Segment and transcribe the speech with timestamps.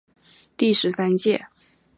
[0.57, 1.45] 第十三届